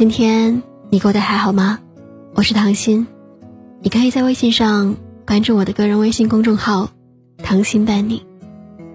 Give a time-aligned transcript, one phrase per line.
[0.00, 1.78] 今天你过得还好吗？
[2.34, 3.06] 我是唐心，
[3.82, 6.88] 你可以在微信上关注我的个人微信公众号
[7.36, 8.24] “唐心伴你”，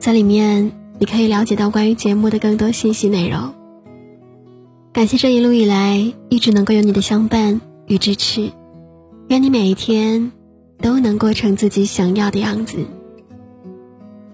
[0.01, 3.53] 在里面你可以了解到关于节目的更多信息内容。
[4.93, 8.49] 感谢这一路以来一直能够有你的相伴与支持，
[9.27, 10.31] 愿你每一天
[10.81, 12.79] 都能过成自己想要的样子。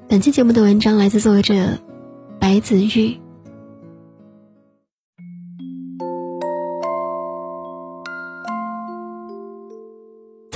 [0.08, 1.80] 本期节目的文章来自作者
[2.40, 3.18] 白子玉。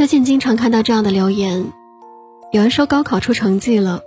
[0.05, 1.73] 最近经常看到这样的留言，
[2.51, 4.03] 有人说高考出成绩了，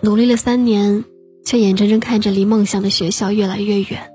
[0.00, 1.04] 努力了三年，
[1.44, 4.10] 却眼睁睁看着离梦想的学校越来越远。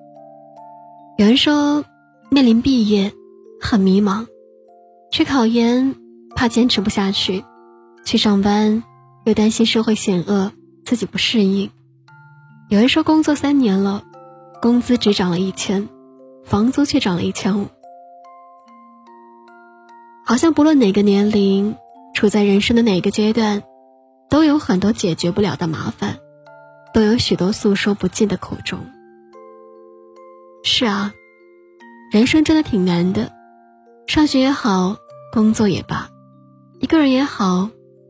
[1.20, 1.86] 有人说
[2.32, 3.14] 面临毕业，
[3.62, 4.26] 很迷茫，
[5.12, 5.94] 去考研
[6.36, 7.44] 怕坚持不下去，
[8.04, 8.82] 去上班
[9.26, 10.52] 又担心社会险恶，
[10.84, 11.70] 自己不适应。
[12.68, 14.04] 有人说工作三年了，
[14.60, 15.88] 工资只涨了一千，
[16.44, 17.68] 房租却涨了一千五。
[20.24, 21.76] 好像不论哪个年龄，
[22.14, 23.64] 处在人生的哪个阶段，
[24.30, 26.20] 都有很多解决不了的麻烦，
[26.94, 28.80] 都有许多诉说不尽的苦衷。
[30.64, 31.12] 是啊，
[32.12, 33.32] 人生真的挺难的，
[34.08, 34.96] 上学也好，
[35.34, 36.10] 工作也罢，
[36.80, 37.70] 一个人也好，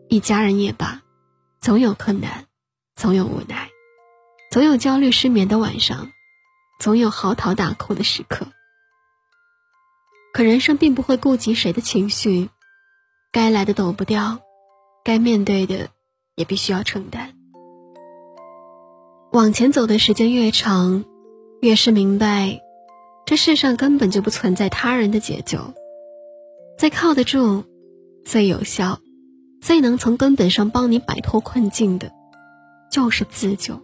[0.09, 1.01] 一家人也罢，
[1.59, 2.45] 总有困难，
[2.95, 3.69] 总有无奈，
[4.51, 6.11] 总有焦虑失眠的晚上，
[6.79, 8.45] 总有嚎啕大哭的时刻。
[10.33, 12.49] 可人生并不会顾及谁的情绪，
[13.31, 14.39] 该来的躲不掉，
[15.03, 15.89] 该面对的
[16.35, 17.33] 也必须要承担。
[19.33, 21.03] 往前走的时间越长，
[21.61, 22.61] 越是明白，
[23.25, 25.59] 这世上根本就不存在他人的解救，
[26.77, 27.65] 最靠得住、
[28.25, 28.99] 最有效、
[29.61, 32.11] 最能从根本上帮你摆脱困境的，
[32.89, 33.81] 就是自救。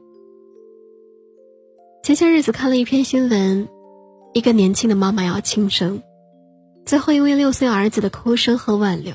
[2.04, 3.68] 前些日子看了一篇新闻，
[4.34, 6.02] 一个年轻的妈妈要轻生。
[6.88, 9.14] 最后，因为六岁儿子的哭声和挽留，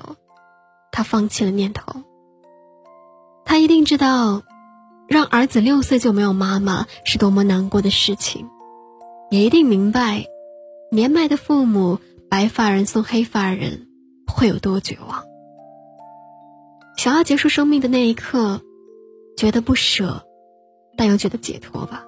[0.92, 2.02] 他放弃了念头。
[3.46, 4.42] 他一定知道，
[5.08, 8.46] 让儿子六岁就没有妈妈是多么难过的事情，
[9.30, 10.26] 也一定明白，
[10.90, 13.88] 年迈的父母白发人送黑发人
[14.26, 15.24] 会有多绝望。
[16.98, 18.60] 想要结束生命的那一刻，
[19.34, 20.22] 觉得不舍，
[20.98, 22.04] 但又觉得解脱吧。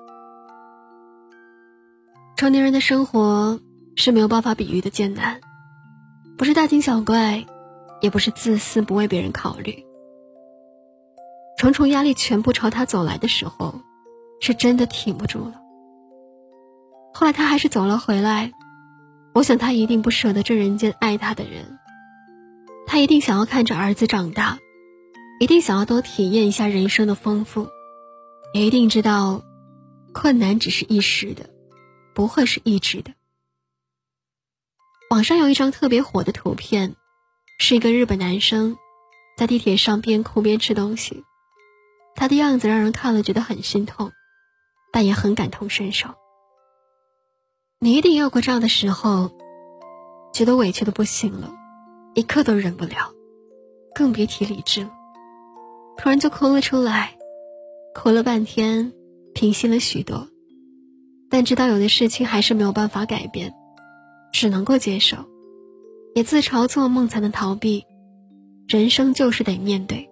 [2.37, 3.59] 成年人的生活
[3.97, 5.41] 是没有办法比喻的艰难。
[6.37, 7.47] 不是大惊小怪，
[8.01, 9.85] 也不是自私不为别人考虑。
[11.57, 13.81] 重重压力全部朝他走来的时候，
[14.41, 15.61] 是真的挺不住了。
[17.13, 18.53] 后来他还是走了回来，
[19.33, 21.79] 我想他一定不舍得这人间爱他的人，
[22.87, 24.59] 他一定想要看着儿子长大，
[25.39, 27.69] 一定想要多体验一下人生的丰富，
[28.53, 29.43] 也一定知道，
[30.13, 31.49] 困难只是一时的，
[32.13, 33.13] 不会是一直的。
[35.15, 36.97] 网上有一张特别火的图片，
[37.61, 38.77] 是一个日本男生
[39.37, 41.23] 在地铁上边哭边吃东西，
[42.17, 44.11] 他的样子让人看了觉得很心痛，
[44.93, 46.09] 但也很感同身受。
[47.79, 49.31] 你一定有过这样的时候，
[50.33, 51.55] 觉得委屈的不行了，
[52.15, 53.13] 一刻都忍不了，
[53.95, 54.91] 更别提理智了，
[55.97, 57.17] 突然就哭了出来，
[57.95, 58.93] 哭了半天，
[59.33, 60.27] 平息了许多，
[61.31, 63.55] 但知道有的事情还是没有办法改变。
[64.35, 65.17] 只能够接受，
[66.13, 67.87] 也自嘲做梦才能逃避，
[68.67, 70.11] 人生就是得面对。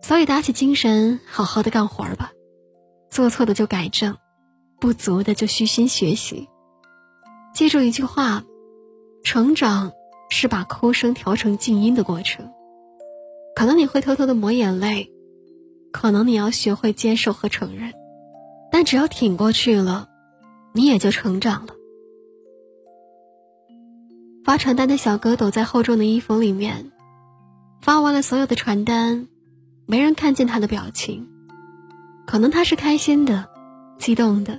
[0.00, 2.32] 所以打起精神，好好的干活吧，
[3.10, 4.16] 做错的就改正，
[4.80, 6.48] 不足的就虚心学习。
[7.52, 8.42] 记住一句话：
[9.22, 9.92] 成长
[10.30, 12.50] 是把哭声调成静音的过程。
[13.54, 15.12] 可能你会偷偷的抹眼泪，
[15.92, 17.92] 可能你要学会接受和承认，
[18.72, 20.08] 但只要挺过去了，
[20.72, 21.74] 你也就成长了。
[24.48, 26.90] 发传单的小哥躲在厚重的衣服里面，
[27.82, 29.28] 发完了所有的传单，
[29.84, 31.28] 没人看见他的表情。
[32.26, 33.46] 可能他是开心的、
[33.98, 34.58] 激动的，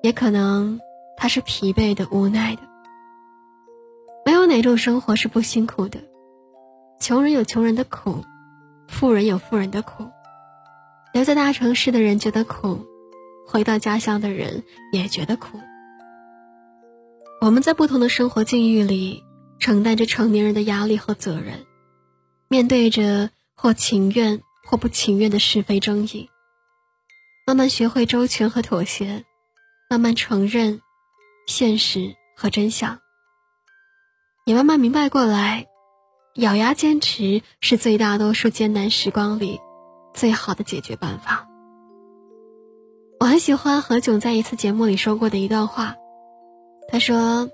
[0.00, 0.78] 也可能
[1.16, 2.62] 他是疲惫的、无奈的。
[4.24, 5.98] 没有哪种生活是不辛苦的，
[7.00, 8.24] 穷人有穷人的苦，
[8.86, 10.08] 富人有富人的苦。
[11.12, 12.86] 留在大城市的人觉得苦，
[13.44, 14.62] 回到家乡的人
[14.92, 15.58] 也觉得苦。
[17.38, 19.22] 我们在不同的生活境遇里，
[19.66, 21.66] 承担着成年人的压力和责任，
[22.46, 26.30] 面对着或情愿或不情愿的是非争议，
[27.44, 29.24] 慢慢学会周全和妥协，
[29.90, 30.80] 慢慢承认
[31.48, 33.00] 现实和真相，
[34.44, 35.66] 也慢慢明白过来，
[36.36, 39.58] 咬牙坚持是最大多数艰难时光里
[40.14, 41.48] 最好的解决办法。
[43.18, 45.96] 我很喜欢何炅在一次节目里说过的一段话。
[46.86, 47.50] 他说：“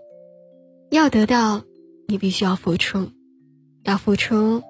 [0.92, 1.62] 要得到，
[2.08, 3.10] 你必须要付出；
[3.84, 4.62] 要付出，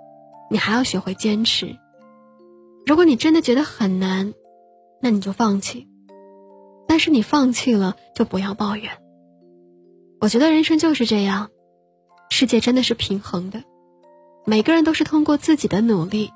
[0.50, 1.76] 你还要学会坚持。
[2.87, 4.34] 如果你真的觉得很难，
[5.00, 5.88] 那你就放弃。
[6.87, 8.90] 但是你放弃了，就不要抱怨。
[10.20, 11.50] 我觉得人生就是这样，
[12.31, 13.62] 世界真的是平衡的，
[14.44, 16.31] 每个人都是通过自己的努力，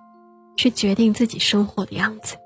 [0.57, 2.37] 去决定自己生活的样子。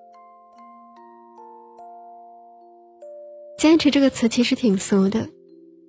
[3.58, 5.28] 坚持这个词其实挺俗的。”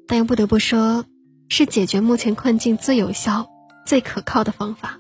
[0.08, 1.06] 但又不得不说，
[1.54, 3.50] 是解决目前困境最有效、
[3.86, 4.98] 最可靠的方法。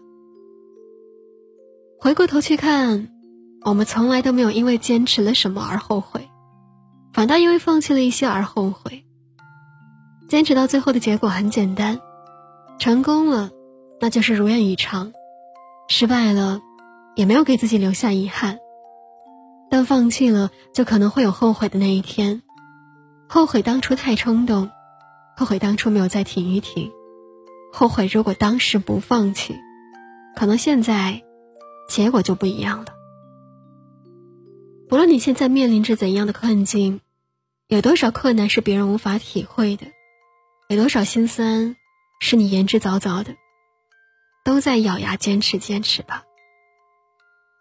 [1.97, 3.07] 回过头去看，
[3.63, 6.27] 我们从来都没有因为坚持了什么而后悔，
[7.13, 9.05] 反倒因为放弃了一些而后悔。
[10.27, 12.01] 坚持到最后的结果很简单：
[12.77, 13.49] 成功了，
[14.01, 15.13] 那就是如愿以偿；
[15.87, 16.59] 失败了，
[17.15, 18.59] 也没有给自己留下遗憾。
[19.69, 22.41] 但放弃了，就可能会有后悔的那一天，
[23.29, 24.69] 后悔当初太冲动。
[25.41, 26.91] 后悔当初没有再停一停，
[27.73, 29.55] 后悔如果当时不放弃，
[30.35, 31.23] 可能现在
[31.89, 32.93] 结果就不一样了。
[34.87, 37.01] 不论你现在面临着怎样的困境，
[37.65, 39.87] 有多少困难是别人无法体会的，
[40.69, 41.75] 有多少心酸
[42.19, 43.33] 是你言之凿凿的，
[44.45, 46.23] 都在咬牙坚持坚持吧。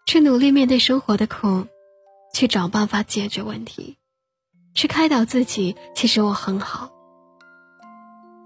[0.05, 1.65] 去努力面对生活的苦，
[2.31, 3.97] 去找办法解决问题，
[4.75, 5.75] 去开导自己。
[5.95, 6.91] 其实我很好。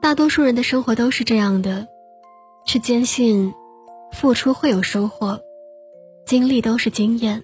[0.06, 1.88] 大多数人的生活都是这样的，
[2.64, 3.56] 去坚信，
[4.12, 5.40] 付出会有收获，
[6.28, 7.44] 经历都是经验。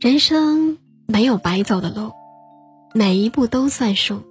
[0.00, 2.12] 人生没有白走的路，
[2.94, 4.22] 每一步都算数。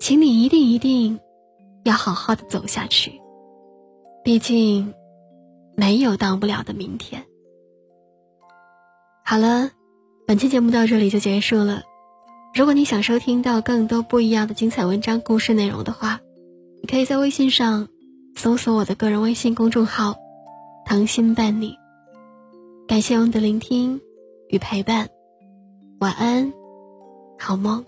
[0.00, 1.20] 请你一定一定
[1.84, 3.20] 要好好的走下去，
[4.24, 4.94] 毕竟
[5.76, 7.26] 没有当不了的明天。
[9.22, 9.70] 好了，
[10.26, 11.82] 本期节目到这里就结束了。
[12.54, 16.20] 如果你想收听到更多不一样的精彩文章、故事内容的话，
[16.80, 17.88] 你可以在微信上
[18.36, 20.14] 搜索我的个人微信公众号
[20.86, 21.76] “糖心伴你”。
[22.86, 24.00] 感谢你的聆听
[24.48, 25.08] 与陪伴，
[25.98, 26.52] 晚安，
[27.40, 27.84] 好梦。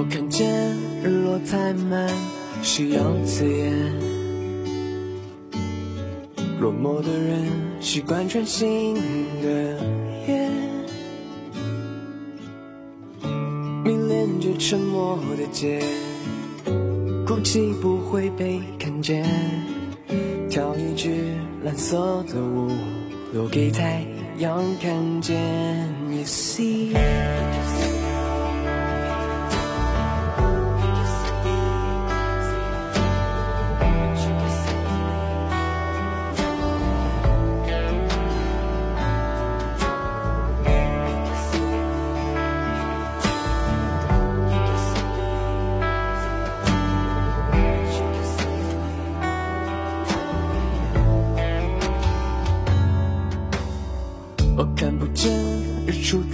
[0.00, 0.48] 我看见
[1.02, 2.08] 日落太慢，
[2.62, 3.70] 需要刺眼。
[6.58, 7.44] 落寞的人
[7.82, 8.94] 习惯穿新
[9.42, 9.78] 的
[10.26, 10.48] 夜，
[13.84, 15.82] 迷恋着沉默的街，
[17.26, 19.22] 哭泣不会被看见。
[20.48, 21.10] 跳一支
[21.62, 22.70] 蓝色的舞，
[23.34, 24.02] 留给太
[24.38, 25.36] 阳看见。
[26.10, 26.96] You see。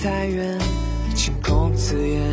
[0.07, 0.57] 太远，
[1.17, 2.33] 晴空刺眼。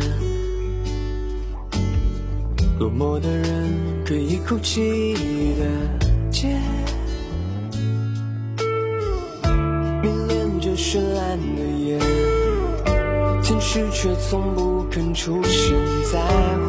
[2.78, 3.74] 落寞的人
[4.06, 5.14] 可以哭泣
[5.58, 5.64] 的
[6.30, 6.56] 街，
[10.00, 11.98] 迷恋着绚烂的夜，
[13.42, 15.74] 天使却从不肯出现
[16.12, 16.20] 在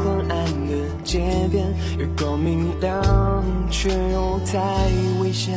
[0.01, 1.21] 昏暗的街
[1.51, 1.67] 边，
[2.00, 4.89] 月光明亮，却又太
[5.21, 5.53] 危险。